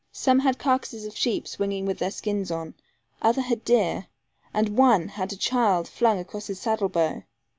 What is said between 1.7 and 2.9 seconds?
with their skins on,